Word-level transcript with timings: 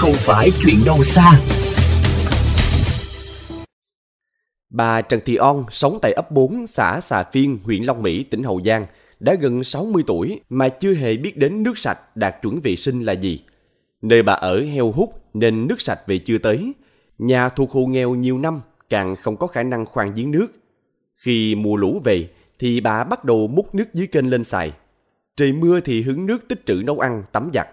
không 0.00 0.12
phải 0.14 0.50
chuyện 0.62 0.76
đâu 0.86 1.02
xa. 1.02 1.40
Bà 4.70 5.02
Trần 5.02 5.20
Thị 5.26 5.36
On 5.36 5.64
sống 5.70 5.98
tại 6.02 6.12
ấp 6.12 6.30
4 6.30 6.66
xã 6.66 7.00
Xà 7.08 7.22
Phiên, 7.32 7.58
huyện 7.64 7.82
Long 7.82 8.02
Mỹ, 8.02 8.24
tỉnh 8.24 8.42
Hậu 8.42 8.60
Giang 8.64 8.86
đã 9.18 9.34
gần 9.34 9.64
60 9.64 10.02
tuổi 10.06 10.40
mà 10.48 10.68
chưa 10.68 10.94
hề 10.94 11.16
biết 11.16 11.36
đến 11.36 11.62
nước 11.62 11.78
sạch 11.78 12.16
đạt 12.16 12.34
chuẩn 12.42 12.60
vệ 12.60 12.76
sinh 12.76 13.02
là 13.02 13.12
gì. 13.12 13.42
Nơi 14.02 14.22
bà 14.22 14.32
ở 14.32 14.64
heo 14.64 14.92
hút 14.92 15.22
nên 15.34 15.66
nước 15.66 15.80
sạch 15.80 16.00
về 16.06 16.18
chưa 16.18 16.38
tới. 16.38 16.72
Nhà 17.18 17.48
thuộc 17.48 17.70
hộ 17.70 17.86
nghèo 17.86 18.14
nhiều 18.14 18.38
năm 18.38 18.60
càng 18.90 19.16
không 19.16 19.36
có 19.36 19.46
khả 19.46 19.62
năng 19.62 19.86
khoan 19.86 20.14
giếng 20.14 20.30
nước. 20.30 20.46
Khi 21.16 21.54
mùa 21.54 21.76
lũ 21.76 22.00
về 22.04 22.28
thì 22.58 22.80
bà 22.80 23.04
bắt 23.04 23.24
đầu 23.24 23.48
múc 23.48 23.74
nước 23.74 23.94
dưới 23.94 24.06
kênh 24.06 24.30
lên 24.30 24.44
xài. 24.44 24.72
Trời 25.36 25.52
mưa 25.52 25.80
thì 25.80 26.02
hứng 26.02 26.26
nước 26.26 26.48
tích 26.48 26.66
trữ 26.66 26.82
nấu 26.84 26.98
ăn, 26.98 27.22
tắm 27.32 27.50
giặt. 27.54 27.68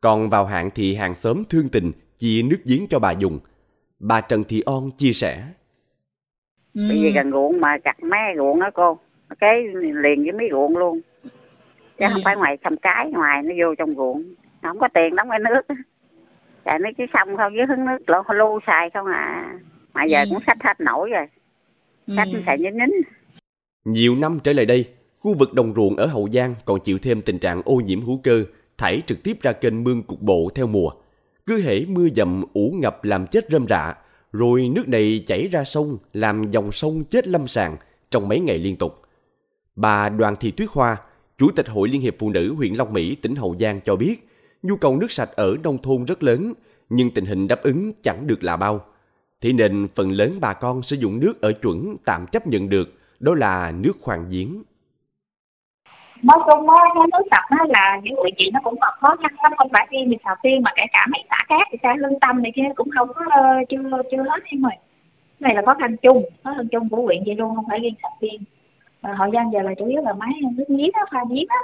Còn 0.00 0.30
vào 0.30 0.46
hạn 0.46 0.70
thì 0.74 0.94
hàng 0.94 1.14
xóm 1.14 1.42
thương 1.50 1.68
tình 1.68 1.92
chia 2.16 2.42
nước 2.42 2.58
giếng 2.64 2.86
cho 2.90 2.98
bà 2.98 3.12
dùng. 3.12 3.38
Bà 3.98 4.20
Trần 4.20 4.44
Thị 4.44 4.62
On 4.66 4.90
chia 4.98 5.12
sẻ. 5.12 5.42
Ừ. 6.74 6.82
Bởi 6.88 6.98
vì 7.02 7.12
gần 7.14 7.30
ruộng 7.30 7.60
mà 7.60 7.78
chặt 7.84 8.02
mé 8.02 8.34
ruộng 8.36 8.60
đó 8.60 8.70
cô, 8.74 8.98
cái 9.40 9.54
liền 10.02 10.22
với 10.22 10.32
mấy 10.32 10.48
ruộng 10.50 10.76
luôn. 10.76 11.00
Chứ 11.98 12.04
ừ. 12.04 12.08
không 12.12 12.22
phải 12.24 12.36
ngoài 12.36 12.58
xăm 12.64 12.76
trái, 12.82 13.10
ngoài 13.10 13.42
nó 13.42 13.54
vô 13.60 13.74
trong 13.74 13.94
ruộng. 13.94 14.34
Không 14.62 14.78
có 14.78 14.88
tiền 14.94 15.16
đóng 15.16 15.28
cái 15.30 15.38
nước. 15.38 15.74
Chạy 16.64 16.78
nó 16.78 16.90
chứ 16.98 17.04
xong 17.12 17.36
không 17.36 17.52
với 17.56 17.66
hứng 17.68 17.84
nước 17.84 17.98
lộ 18.06 18.22
lưu 18.34 18.60
xài 18.66 18.90
không 18.94 19.06
à. 19.06 19.54
Mà 19.94 20.04
giờ 20.04 20.18
ừ. 20.18 20.26
cũng 20.30 20.42
sách 20.46 20.58
hết 20.60 20.80
nổi 20.80 21.10
rồi. 21.10 21.26
Sách 22.16 22.28
ừ. 22.32 22.40
xài 22.46 22.58
nhính 22.58 22.76
nhính. 22.76 23.00
Nhiều 23.84 24.16
năm 24.16 24.38
trở 24.44 24.52
lại 24.52 24.66
đây, 24.66 24.88
khu 25.18 25.34
vực 25.38 25.54
đồng 25.54 25.72
ruộng 25.74 25.96
ở 25.96 26.06
Hậu 26.06 26.28
Giang 26.32 26.54
còn 26.64 26.80
chịu 26.80 26.98
thêm 27.02 27.22
tình 27.22 27.38
trạng 27.38 27.62
ô 27.64 27.74
nhiễm 27.86 28.00
hữu 28.00 28.20
cơ, 28.22 28.44
thải 28.80 29.02
trực 29.06 29.22
tiếp 29.22 29.38
ra 29.42 29.52
kênh 29.52 29.84
mương 29.84 30.02
cục 30.02 30.22
bộ 30.22 30.50
theo 30.54 30.66
mùa. 30.66 30.90
Cứ 31.46 31.62
hễ 31.62 31.84
mưa 31.84 32.08
dầm 32.16 32.44
ủ 32.52 32.74
ngập 32.80 33.04
làm 33.04 33.26
chết 33.26 33.46
rơm 33.50 33.66
rạ, 33.68 33.94
rồi 34.32 34.68
nước 34.68 34.88
này 34.88 35.24
chảy 35.26 35.48
ra 35.48 35.64
sông 35.64 35.98
làm 36.12 36.50
dòng 36.50 36.72
sông 36.72 37.04
chết 37.04 37.28
lâm 37.28 37.48
sàng 37.48 37.76
trong 38.10 38.28
mấy 38.28 38.40
ngày 38.40 38.58
liên 38.58 38.76
tục. 38.76 39.02
Bà 39.76 40.08
Đoàn 40.08 40.36
Thị 40.40 40.50
Tuyết 40.50 40.68
Hoa, 40.72 40.96
Chủ 41.38 41.50
tịch 41.56 41.68
Hội 41.68 41.88
Liên 41.88 42.00
hiệp 42.00 42.16
Phụ 42.18 42.30
nữ 42.30 42.54
huyện 42.54 42.74
Long 42.74 42.92
Mỹ, 42.92 43.14
tỉnh 43.14 43.34
Hậu 43.36 43.56
Giang 43.60 43.80
cho 43.84 43.96
biết, 43.96 44.28
nhu 44.62 44.76
cầu 44.76 44.96
nước 44.96 45.12
sạch 45.12 45.30
ở 45.36 45.56
nông 45.62 45.82
thôn 45.82 46.04
rất 46.04 46.22
lớn, 46.22 46.52
nhưng 46.88 47.10
tình 47.10 47.26
hình 47.26 47.48
đáp 47.48 47.62
ứng 47.62 47.92
chẳng 48.02 48.26
được 48.26 48.44
là 48.44 48.56
bao. 48.56 48.84
Thế 49.40 49.52
nên 49.52 49.88
phần 49.94 50.10
lớn 50.10 50.32
bà 50.40 50.52
con 50.52 50.82
sử 50.82 50.96
dụng 50.96 51.20
nước 51.20 51.40
ở 51.40 51.52
chuẩn 51.52 51.96
tạm 52.04 52.26
chấp 52.26 52.46
nhận 52.46 52.68
được, 52.68 52.88
đó 53.20 53.34
là 53.34 53.72
nước 53.72 53.96
khoan 54.00 54.28
giếng 54.28 54.62
nói 56.22 56.38
chung 56.46 56.70
á 56.70 56.76
cái 56.94 57.06
nước 57.12 57.24
sạch 57.30 57.46
á 57.48 57.58
là 57.68 58.00
những 58.02 58.14
người 58.14 58.30
chị 58.38 58.50
nó 58.52 58.60
cũng 58.64 58.74
còn 58.80 58.94
khó 59.00 59.16
khăn 59.22 59.32
lắm. 59.42 59.52
Không 59.58 59.68
phải 59.72 59.86
riêng 59.90 60.10
mình 60.10 60.18
sào 60.24 60.36
tiên 60.42 60.62
mà 60.62 60.70
kể 60.76 60.82
cả 60.92 61.06
mấy 61.12 61.22
xã 61.30 61.36
khác 61.48 61.68
thì 61.72 61.78
xã 61.82 61.94
lương 61.98 62.20
tâm 62.20 62.42
này 62.42 62.52
kia 62.54 62.68
cũng 62.76 62.88
không 62.98 63.08
có 63.14 63.22
uh, 63.24 63.68
chưa 63.68 64.02
chưa 64.10 64.22
hết 64.22 64.42
em 64.44 64.66
ơi. 64.66 64.76
Này 65.40 65.54
là 65.54 65.62
khó 65.66 65.74
khăn 65.80 65.96
chung 65.96 66.24
khó 66.44 66.54
khăn 66.56 66.68
chung 66.72 66.88
của 66.88 67.02
huyện 67.02 67.22
vậy 67.26 67.34
luôn 67.34 67.54
không 67.54 67.64
phải 67.68 67.78
riêng 67.78 67.94
sào 68.02 68.16
tiên 68.20 68.42
mà 69.02 69.14
họ 69.14 69.26
gian 69.34 69.52
giờ 69.52 69.62
là 69.62 69.74
chủ 69.78 69.86
yếu 69.86 70.02
là 70.02 70.12
máy 70.12 70.30
nước 70.56 70.64
giếng 70.68 70.90
á 70.92 71.02
pha 71.12 71.20
giếng 71.30 71.46
á. 71.48 71.58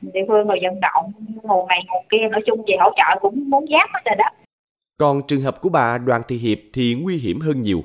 Địa 0.00 0.24
phương 0.28 0.46
rồi 0.46 0.58
vận 0.62 0.80
động 0.80 1.12
nguồn 1.42 1.68
này 1.68 1.78
nguồn 1.88 2.04
kia 2.10 2.28
nói 2.30 2.40
chung 2.46 2.64
về 2.66 2.74
hỗ 2.80 2.90
trợ 2.96 3.20
cũng 3.20 3.50
muốn 3.50 3.66
giáp 3.70 3.90
hết 3.92 4.00
rồi 4.04 4.14
đó. 4.18 4.24
Còn 4.98 5.22
trường 5.28 5.40
hợp 5.40 5.60
của 5.60 5.68
bà 5.68 5.98
Đoàn 5.98 6.22
Thị 6.28 6.36
Hiệp 6.36 6.58
thì 6.72 6.96
nguy 7.02 7.16
hiểm 7.16 7.40
hơn 7.40 7.62
nhiều. 7.62 7.80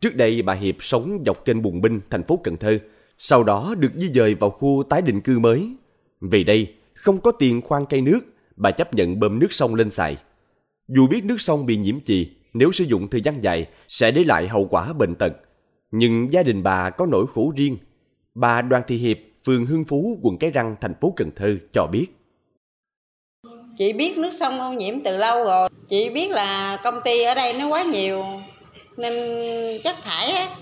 Trước 0.00 0.16
đây 0.16 0.42
bà 0.42 0.52
Hiệp 0.52 0.74
sống 0.80 1.18
dọc 1.26 1.44
kênh 1.44 1.62
Bùng 1.62 1.80
Binh, 1.80 2.00
thành 2.10 2.22
phố 2.22 2.38
Cần 2.44 2.56
Thơ 2.56 2.78
sau 3.26 3.44
đó 3.44 3.74
được 3.78 3.92
di 3.94 4.08
dời 4.08 4.34
vào 4.34 4.50
khu 4.50 4.84
tái 4.90 5.02
định 5.02 5.20
cư 5.20 5.38
mới. 5.38 5.68
vì 6.20 6.44
đây, 6.44 6.74
không 6.94 7.20
có 7.20 7.32
tiền 7.32 7.62
khoan 7.62 7.86
cây 7.86 8.00
nước, 8.00 8.20
bà 8.56 8.70
chấp 8.70 8.94
nhận 8.94 9.20
bơm 9.20 9.38
nước 9.38 9.52
sông 9.52 9.74
lên 9.74 9.90
xài. 9.90 10.16
Dù 10.88 11.06
biết 11.06 11.24
nước 11.24 11.40
sông 11.40 11.66
bị 11.66 11.76
nhiễm 11.76 12.00
chì, 12.00 12.30
nếu 12.52 12.72
sử 12.72 12.84
dụng 12.84 13.08
thời 13.10 13.20
gian 13.20 13.44
dài 13.44 13.66
sẽ 13.88 14.10
để 14.10 14.24
lại 14.24 14.48
hậu 14.48 14.66
quả 14.70 14.92
bệnh 14.92 15.14
tật. 15.14 15.32
Nhưng 15.90 16.32
gia 16.32 16.42
đình 16.42 16.62
bà 16.62 16.90
có 16.90 17.06
nỗi 17.06 17.26
khổ 17.34 17.52
riêng. 17.56 17.76
Bà 18.34 18.62
Đoàn 18.62 18.82
Thị 18.86 18.96
Hiệp, 18.96 19.18
phường 19.46 19.66
Hưng 19.66 19.84
Phú, 19.84 20.18
quận 20.22 20.38
Cái 20.38 20.50
Răng, 20.50 20.76
thành 20.80 20.94
phố 21.00 21.12
Cần 21.16 21.30
Thơ 21.36 21.56
cho 21.72 21.86
biết. 21.86 22.06
Chị 23.76 23.92
biết 23.92 24.18
nước 24.18 24.30
sông 24.32 24.60
ô 24.60 24.72
nhiễm 24.72 25.00
từ 25.04 25.16
lâu 25.16 25.44
rồi. 25.44 25.68
Chị 25.86 26.10
biết 26.10 26.30
là 26.30 26.80
công 26.84 27.00
ty 27.04 27.22
ở 27.22 27.34
đây 27.34 27.54
nó 27.58 27.68
quá 27.68 27.84
nhiều 27.84 28.24
nên 28.96 29.12
chất 29.84 29.96
thải 30.04 30.30
á, 30.30 30.56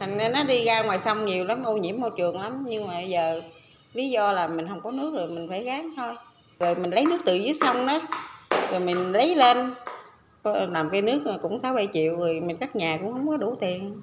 thành 0.00 0.18
ra 0.18 0.28
nó 0.28 0.44
đi 0.44 0.64
ra 0.64 0.82
ngoài 0.82 0.98
sông 0.98 1.24
nhiều 1.24 1.44
lắm 1.44 1.64
ô 1.64 1.76
nhiễm 1.76 2.00
môi 2.00 2.10
trường 2.16 2.40
lắm 2.40 2.64
nhưng 2.68 2.86
mà 2.86 3.00
giờ 3.00 3.42
lý 3.92 4.10
do 4.10 4.32
là 4.32 4.48
mình 4.48 4.68
không 4.68 4.80
có 4.80 4.90
nước 4.90 5.14
rồi 5.14 5.28
mình 5.28 5.48
phải 5.48 5.64
gán 5.64 5.90
thôi 5.96 6.14
rồi 6.60 6.74
mình 6.74 6.90
lấy 6.90 7.04
nước 7.04 7.18
từ 7.24 7.34
dưới 7.34 7.54
sông 7.54 7.86
đó 7.86 8.00
rồi 8.70 8.80
mình 8.80 9.12
lấy 9.12 9.34
lên 9.34 9.56
làm 10.68 10.90
cây 10.90 11.02
nước 11.02 11.20
cũng 11.42 11.60
sáu 11.60 11.74
bảy 11.74 11.88
triệu 11.92 12.16
rồi 12.16 12.40
mình 12.40 12.56
cắt 12.56 12.76
nhà 12.76 12.98
cũng 13.02 13.12
không 13.12 13.28
có 13.28 13.36
đủ 13.36 13.56
tiền 13.60 14.02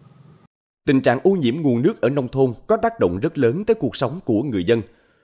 Tình 0.87 1.01
trạng 1.01 1.19
ô 1.23 1.31
nhiễm 1.31 1.55
nguồn 1.61 1.81
nước 1.81 2.01
ở 2.01 2.09
nông 2.09 2.27
thôn 2.27 2.53
có 2.67 2.77
tác 2.77 2.99
động 2.99 3.19
rất 3.19 3.37
lớn 3.37 3.65
tới 3.65 3.75
cuộc 3.75 3.95
sống 3.95 4.19
của 4.25 4.43
người 4.43 4.63
dân. 4.63 4.81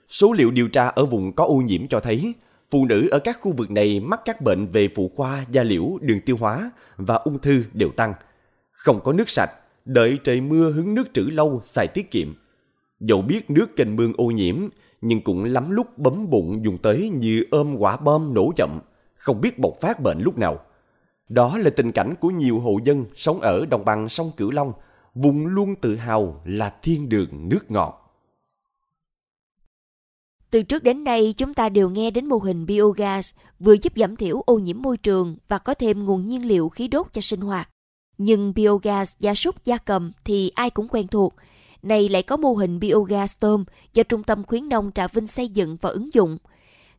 Số 0.08 0.32
liệu 0.32 0.50
điều 0.50 0.68
tra 0.68 0.86
ở 0.86 1.06
vùng 1.06 1.32
có 1.32 1.44
ô 1.44 1.54
nhiễm 1.54 1.88
cho 1.88 2.00
thấy, 2.00 2.34
phụ 2.70 2.86
nữ 2.86 3.08
ở 3.10 3.18
các 3.18 3.38
khu 3.40 3.52
vực 3.52 3.70
này 3.70 4.00
mắc 4.00 4.20
các 4.24 4.40
bệnh 4.40 4.66
về 4.66 4.88
phụ 4.96 5.10
khoa, 5.16 5.44
da 5.50 5.62
liễu, 5.62 5.98
đường 6.00 6.20
tiêu 6.20 6.36
hóa 6.40 6.70
và 6.96 7.14
ung 7.14 7.38
thư 7.38 7.64
đều 7.72 7.90
tăng. 7.90 8.14
Không 8.70 9.00
có 9.04 9.12
nước 9.12 9.30
sạch, 9.30 9.50
đợi 9.84 10.18
trời 10.24 10.40
mưa 10.40 10.72
hứng 10.72 10.94
nước 10.94 11.14
trữ 11.14 11.22
lâu 11.22 11.62
xài 11.64 11.86
tiết 11.86 12.10
kiệm. 12.10 12.34
Dẫu 13.00 13.22
biết 13.22 13.50
nước 13.50 13.76
kênh 13.76 13.96
mương 13.96 14.12
ô 14.16 14.24
nhiễm, 14.24 14.56
nhưng 15.00 15.20
cũng 15.22 15.44
lắm 15.44 15.70
lúc 15.70 15.98
bấm 15.98 16.30
bụng 16.30 16.64
dùng 16.64 16.78
tới 16.78 17.10
như 17.10 17.44
ôm 17.50 17.76
quả 17.78 17.96
bom 17.96 18.34
nổ 18.34 18.52
chậm, 18.56 18.80
không 19.14 19.40
biết 19.40 19.58
bộc 19.58 19.80
phát 19.80 20.00
bệnh 20.00 20.18
lúc 20.20 20.38
nào. 20.38 20.60
Đó 21.28 21.58
là 21.58 21.70
tình 21.70 21.92
cảnh 21.92 22.14
của 22.20 22.30
nhiều 22.30 22.60
hộ 22.60 22.78
dân 22.84 23.04
sống 23.16 23.40
ở 23.40 23.66
đồng 23.66 23.84
bằng 23.84 24.08
sông 24.08 24.30
Cửu 24.36 24.50
Long, 24.50 24.72
vùng 25.14 25.46
luôn 25.46 25.74
tự 25.74 25.96
hào 25.96 26.42
là 26.44 26.74
thiên 26.82 27.08
đường 27.08 27.48
nước 27.48 27.70
ngọt. 27.70 27.96
Từ 30.50 30.62
trước 30.62 30.82
đến 30.82 31.04
nay, 31.04 31.34
chúng 31.36 31.54
ta 31.54 31.68
đều 31.68 31.90
nghe 31.90 32.10
đến 32.10 32.26
mô 32.26 32.36
hình 32.38 32.66
biogas 32.66 33.34
vừa 33.58 33.76
giúp 33.82 33.92
giảm 33.96 34.16
thiểu 34.16 34.40
ô 34.46 34.58
nhiễm 34.58 34.82
môi 34.82 34.96
trường 34.96 35.36
và 35.48 35.58
có 35.58 35.74
thêm 35.74 36.04
nguồn 36.04 36.26
nhiên 36.26 36.48
liệu 36.48 36.68
khí 36.68 36.88
đốt 36.88 37.06
cho 37.12 37.20
sinh 37.20 37.40
hoạt. 37.40 37.68
Nhưng 38.22 38.54
biogas 38.54 39.16
gia 39.18 39.34
súc 39.34 39.64
gia 39.64 39.78
cầm 39.78 40.12
thì 40.24 40.50
ai 40.54 40.70
cũng 40.70 40.88
quen 40.88 41.06
thuộc. 41.06 41.34
Này 41.82 42.08
lại 42.08 42.22
có 42.22 42.36
mô 42.36 42.52
hình 42.52 42.80
biogas 42.80 43.36
tôm 43.40 43.64
do 43.94 44.02
Trung 44.02 44.22
tâm 44.22 44.44
Khuyến 44.44 44.68
nông 44.68 44.90
Trà 44.94 45.06
Vinh 45.06 45.26
xây 45.26 45.48
dựng 45.48 45.76
và 45.80 45.90
ứng 45.90 46.14
dụng. 46.14 46.38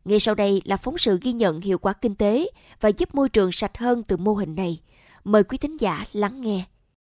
Ngay 0.06 0.20
sau 0.20 0.36
đây 0.36 0.62
là 0.66 0.78
phóng 0.78 0.98
sự 0.98 1.20
ghi 1.22 1.34
nhận 1.34 1.62
hiệu 1.62 1.78
quả 1.78 1.94
kinh 1.94 2.16
tế 2.16 2.50
và 2.82 2.90
giúp 2.90 3.16
môi 3.16 3.30
trường 3.30 3.52
sạch 3.52 3.78
hơn 3.78 4.04
từ 4.04 4.18
mô 4.18 4.34
hình 4.34 4.56
này. 4.56 4.80
Mời 5.24 5.44
quý 5.44 5.58
thính 5.58 5.78
giả 5.78 6.06
lắng 6.14 6.42
nghe. 6.42 6.64